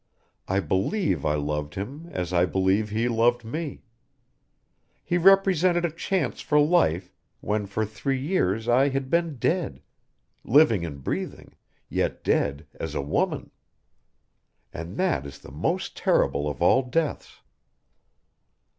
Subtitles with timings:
[0.47, 3.83] I believe I loved him as I believe he loved me.
[5.05, 9.79] He represented a chance for life when for three years I had been dead
[10.43, 11.53] living and breathing
[11.87, 13.51] yet dead as a woman.
[14.73, 17.41] And that is the most terrible of all deaths.